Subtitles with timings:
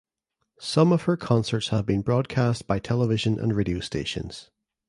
[0.57, 4.49] Some of her concerts have been broadcast by television and radio stations.